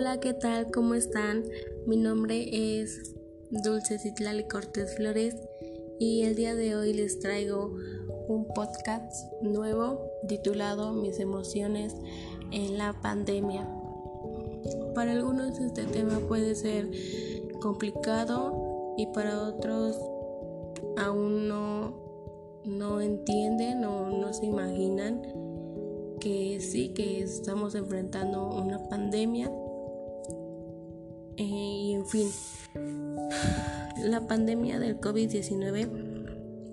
Hola, 0.00 0.20
¿qué 0.20 0.32
tal? 0.32 0.70
¿Cómo 0.70 0.94
están? 0.94 1.42
Mi 1.84 1.96
nombre 1.96 2.50
es 2.52 3.16
Dulce 3.50 3.98
Citlali 3.98 4.46
Cortés 4.46 4.94
Flores 4.94 5.34
y 5.98 6.22
el 6.22 6.36
día 6.36 6.54
de 6.54 6.76
hoy 6.76 6.92
les 6.92 7.18
traigo 7.18 7.74
un 8.28 8.46
podcast 8.54 9.12
nuevo 9.42 10.08
titulado 10.28 10.92
Mis 10.92 11.18
emociones 11.18 11.96
en 12.52 12.78
la 12.78 12.92
pandemia. 13.02 13.68
Para 14.94 15.10
algunos 15.10 15.58
este 15.58 15.82
tema 15.86 16.20
puede 16.28 16.54
ser 16.54 16.92
complicado 17.60 18.94
y 18.96 19.06
para 19.08 19.42
otros 19.42 19.98
aún 20.96 21.48
no, 21.48 22.60
no 22.64 23.00
entienden 23.00 23.84
o 23.84 24.10
no 24.10 24.32
se 24.32 24.46
imaginan 24.46 25.22
que 26.20 26.60
sí, 26.60 26.90
que 26.90 27.20
estamos 27.20 27.74
enfrentando 27.74 28.48
una 28.54 28.78
pandemia. 28.88 29.50
Y 31.38 31.92
en 31.94 32.04
fin, 32.04 32.28
la 34.02 34.26
pandemia 34.26 34.80
del 34.80 35.00
COVID-19 35.00 35.88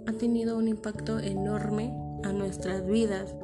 ha 0.07 0.13
tenido 0.13 0.57
un 0.57 0.67
impacto 0.67 1.19
enorme 1.19 1.93
a 2.23 2.33
nuestras 2.33 2.87
vidas. 2.87 3.35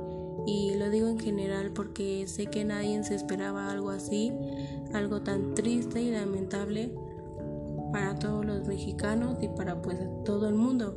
Y 0.47 0.73
lo 0.75 0.89
digo 0.89 1.07
en 1.07 1.19
general 1.19 1.71
porque 1.73 2.25
sé 2.27 2.47
que 2.47 2.65
nadie 2.65 3.03
se 3.03 3.13
esperaba 3.13 3.71
algo 3.71 3.91
así, 3.91 4.33
algo 4.93 5.21
tan 5.21 5.53
triste 5.53 6.01
y 6.01 6.09
lamentable 6.09 6.91
para 7.91 8.15
todos 8.15 8.43
los 8.43 8.67
mexicanos 8.67 9.37
y 9.41 9.47
para 9.49 9.79
pues 9.79 9.99
todo 10.25 10.47
el 10.47 10.55
mundo. 10.55 10.95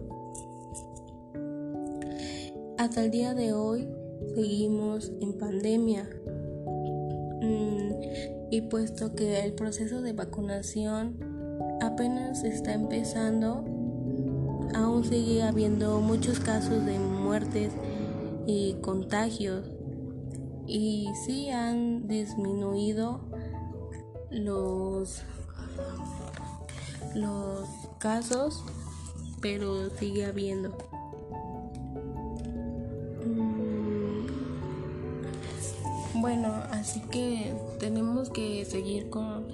Hasta 2.79 3.05
el 3.05 3.11
día 3.11 3.35
de 3.35 3.53
hoy 3.53 3.87
seguimos 4.35 5.13
en 5.21 5.37
pandemia. 5.37 6.09
Y 8.55 8.61
puesto 8.61 9.17
que 9.17 9.41
el 9.45 9.53
proceso 9.55 10.01
de 10.01 10.13
vacunación 10.13 11.17
apenas 11.83 12.45
está 12.45 12.73
empezando, 12.73 13.65
aún 14.77 15.03
sigue 15.03 15.43
habiendo 15.43 15.99
muchos 15.99 16.39
casos 16.39 16.87
de 16.87 16.97
muertes 17.01 17.73
y 18.47 18.75
contagios. 18.75 19.67
Y 20.69 21.09
sí 21.27 21.51
han 21.51 22.07
disminuido 22.07 23.23
los, 24.31 25.23
los 27.17 27.69
casos, 27.99 28.63
pero 29.41 29.91
sigue 29.99 30.27
habiendo. 30.27 30.79
Así 36.81 37.01
que 37.01 37.55
tenemos 37.79 38.31
que 38.31 38.65
seguir 38.65 39.11
con 39.11 39.47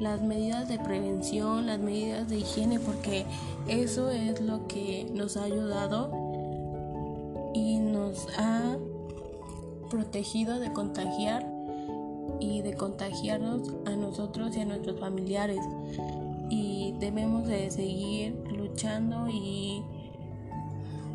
las 0.00 0.22
medidas 0.22 0.68
de 0.68 0.78
prevención, 0.78 1.66
las 1.66 1.78
medidas 1.78 2.28
de 2.28 2.38
higiene, 2.38 2.80
porque 2.80 3.24
eso 3.68 4.10
es 4.10 4.40
lo 4.40 4.66
que 4.66 5.06
nos 5.12 5.36
ha 5.36 5.44
ayudado 5.44 6.10
y 7.54 7.78
nos 7.78 8.26
ha 8.36 8.76
protegido 9.90 10.58
de 10.58 10.72
contagiar 10.72 11.46
y 12.40 12.62
de 12.62 12.74
contagiarnos 12.74 13.72
a 13.86 13.90
nosotros 13.90 14.56
y 14.56 14.60
a 14.60 14.64
nuestros 14.64 14.98
familiares. 14.98 15.60
Y 16.50 16.94
debemos 16.98 17.46
de 17.46 17.70
seguir 17.70 18.34
luchando 18.50 19.28
y 19.28 19.82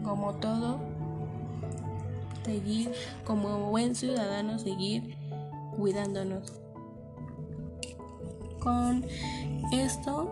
como 0.03 0.33
todo 0.35 0.79
seguir 2.45 2.91
como 3.25 3.69
buen 3.69 3.95
ciudadano, 3.95 4.57
seguir 4.57 5.15
cuidándonos. 5.79 6.53
Con 8.59 9.05
esto, 9.71 10.29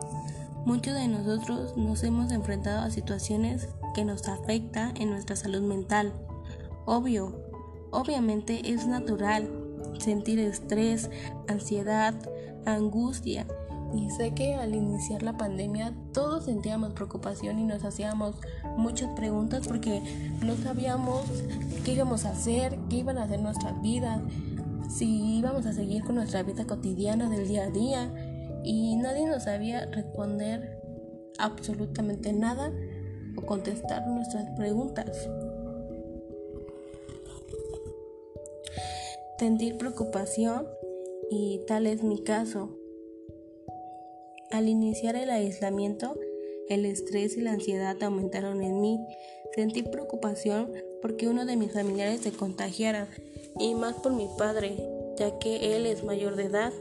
muchos 0.66 0.94
de 0.94 1.08
nosotros 1.08 1.78
nos 1.78 2.03
hemos 2.03 2.31
enfrentado 2.31 2.81
a 2.81 2.91
situaciones 2.91 3.69
que 3.96 4.03
nos 4.03 4.28
afectan 4.28 4.96
en 4.97 5.09
nuestra 5.09 5.36
salud 5.36 5.62
mental. 5.62 6.13
Obvio, 6.86 7.41
obviamente 7.91 8.72
es 8.72 8.86
natural 8.86 9.50
sentir 10.00 10.40
estrés, 10.40 11.09
ansiedad, 11.47 12.13
angustia. 12.66 13.47
Y 13.96 14.09
sé 14.09 14.34
que 14.34 14.56
al 14.56 14.75
iniciar 14.75 15.24
la 15.24 15.38
pandemia 15.38 15.94
todos 16.12 16.46
sentíamos 16.46 16.91
preocupación 16.91 17.57
y 17.59 17.63
nos 17.63 17.86
hacíamos 17.86 18.36
muchas 18.75 19.09
preguntas 19.16 19.66
porque 19.66 20.02
no 20.41 20.57
sabíamos 20.57 21.22
qué 21.86 21.94
íbamos 21.94 22.25
a 22.25 22.31
hacer, 22.31 22.78
qué 22.90 22.97
iban 22.97 23.18
a 23.18 23.24
hacer 23.24 23.41
nuestras 23.41 23.81
vidas, 23.81 24.22
si 24.90 25.38
íbamos 25.38 25.66
a 25.66 25.74
seguir 25.74 26.03
con 26.03 26.16
nuestra 26.16 26.44
vida 26.44 26.66
cotidiana 26.66 27.30
del 27.30 27.48
día 27.48 27.66
a 27.66 27.70
día 27.70 28.14
y 28.64 28.96
nadie 28.96 29.25
nos 29.25 29.44
sabía 29.44 29.86
responder 29.86 30.81
absolutamente 31.38 32.34
nada 32.34 32.74
o 33.36 33.42
contestar 33.46 34.08
nuestras 34.08 34.50
preguntas. 34.58 35.30
Sentir 39.40 39.78
preocupación 39.78 40.68
y 41.30 41.62
tal 41.68 41.86
es 41.86 42.04
mi 42.04 42.24
caso. 42.24 42.75
Al 44.50 44.68
iniciar 44.68 45.16
el 45.16 45.30
aislamiento, 45.30 46.18
el 46.69 46.86
estrés 46.86 47.38
y 47.38 47.42
la 47.42 47.52
ansiedad 47.52 48.02
aumentaron 48.02 48.64
en 48.64 48.81
mí. 48.81 49.00
Sentí 49.54 49.84
preocupación 49.84 50.72
porque 51.02 51.28
uno 51.28 51.46
de 51.46 51.56
mis 51.56 51.72
familiares 51.72 52.22
se 52.22 52.31
contagiara 52.31 53.08
y 53.59 53.75
más 53.75 53.95
por 53.95 54.13
mi 54.13 54.28
padre, 54.38 54.75
ya 55.18 55.38
que 55.40 55.75
él 55.75 55.85
es 55.85 56.03
mayor 56.03 56.35
de 56.35 56.45
edad 56.45 56.73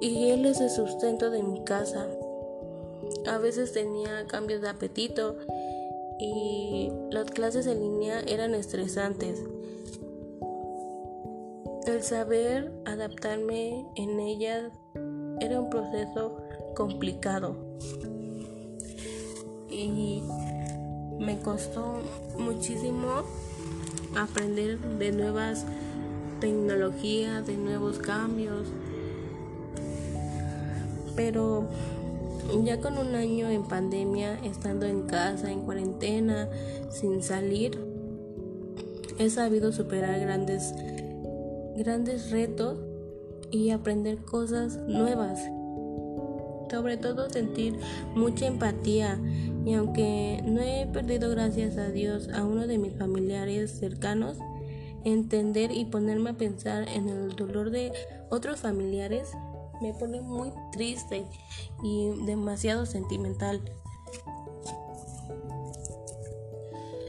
y 0.00 0.30
él 0.30 0.44
es 0.46 0.60
el 0.60 0.70
sustento 0.70 1.30
de 1.30 1.42
mi 1.42 1.64
casa. 1.64 2.06
A 3.26 3.38
veces 3.38 3.72
tenía 3.72 4.26
cambios 4.26 4.60
de 4.60 4.68
apetito 4.68 5.36
y 6.18 6.90
las 7.10 7.30
clases 7.30 7.66
en 7.66 7.80
línea 7.80 8.20
eran 8.26 8.54
estresantes. 8.54 9.42
El 11.86 12.02
saber 12.02 12.72
adaptarme 12.84 13.86
en 13.96 14.20
ellas 14.20 14.72
era 15.40 15.60
un 15.60 15.70
proceso 15.70 16.36
complicado 16.74 17.56
y 19.70 20.22
me 21.18 21.38
costó 21.40 21.98
muchísimo 22.38 23.22
aprender 24.16 24.78
de 24.78 25.12
nuevas 25.12 25.64
tecnologías, 26.40 27.46
de 27.46 27.56
nuevos 27.56 27.98
cambios. 27.98 28.68
Pero 31.16 31.68
ya 32.64 32.80
con 32.80 32.98
un 32.98 33.14
año 33.14 33.48
en 33.48 33.64
pandemia, 33.64 34.38
estando 34.44 34.86
en 34.86 35.02
casa, 35.02 35.50
en 35.50 35.60
cuarentena, 35.60 36.48
sin 36.90 37.22
salir, 37.22 37.78
he 39.18 39.30
sabido 39.30 39.72
superar 39.72 40.18
grandes 40.20 40.74
grandes 41.76 42.30
retos 42.30 42.78
y 43.50 43.70
aprender 43.70 44.18
cosas 44.18 44.76
nuevas 44.76 45.40
sobre 46.74 46.96
todo 46.96 47.30
sentir 47.30 47.78
mucha 48.16 48.46
empatía 48.46 49.20
y 49.64 49.74
aunque 49.74 50.42
no 50.44 50.60
he 50.60 50.86
perdido 50.92 51.30
gracias 51.30 51.78
a 51.78 51.88
Dios 51.90 52.28
a 52.30 52.42
uno 52.42 52.66
de 52.66 52.78
mis 52.78 52.98
familiares 52.98 53.70
cercanos, 53.70 54.38
entender 55.04 55.70
y 55.70 55.84
ponerme 55.84 56.30
a 56.30 56.34
pensar 56.34 56.88
en 56.88 57.08
el 57.08 57.36
dolor 57.36 57.70
de 57.70 57.92
otros 58.28 58.58
familiares 58.58 59.30
me 59.80 59.94
pone 59.94 60.20
muy 60.20 60.50
triste 60.72 61.26
y 61.84 62.10
demasiado 62.26 62.86
sentimental. 62.86 63.60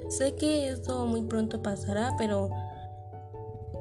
Sé 0.10 0.36
que 0.36 0.70
esto 0.70 1.08
muy 1.08 1.24
pronto 1.24 1.64
pasará, 1.64 2.14
pero 2.20 2.52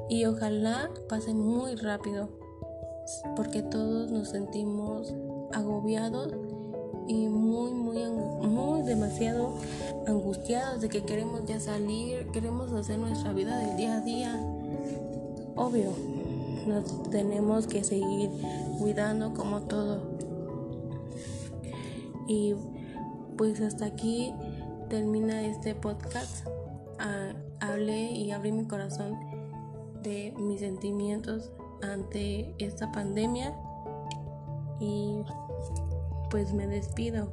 y 0.09 0.25
ojalá 0.25 0.89
pase 1.07 1.35
muy 1.35 1.75
rápido, 1.75 2.29
porque 3.35 3.61
todos 3.61 4.11
nos 4.11 4.29
sentimos 4.29 5.13
agobiados 5.53 6.33
y 7.07 7.27
muy, 7.27 7.71
muy, 7.71 8.03
muy 8.47 8.81
demasiado 8.81 9.53
angustiados 10.07 10.81
de 10.81 10.89
que 10.89 11.03
queremos 11.03 11.45
ya 11.45 11.59
salir, 11.59 12.27
queremos 12.31 12.71
hacer 12.73 12.97
nuestra 12.97 13.33
vida 13.33 13.57
del 13.59 13.77
día 13.77 13.97
a 13.97 14.01
día. 14.01 14.39
Obvio, 15.55 15.91
nos 16.67 17.03
tenemos 17.09 17.67
que 17.67 17.83
seguir 17.83 18.29
cuidando 18.79 19.33
como 19.33 19.61
todo. 19.61 20.01
Y 22.27 22.55
pues 23.37 23.61
hasta 23.61 23.85
aquí 23.85 24.33
termina 24.89 25.45
este 25.45 25.75
podcast. 25.75 26.47
Ah, 26.97 27.33
hablé 27.59 28.11
y 28.11 28.31
abrí 28.31 28.51
mi 28.51 28.65
corazón 28.65 29.19
de 30.01 30.33
mis 30.37 30.59
sentimientos 30.61 31.51
ante 31.81 32.55
esta 32.57 32.91
pandemia 32.91 33.53
y 34.79 35.23
pues 36.29 36.53
me 36.53 36.67
despido. 36.67 37.29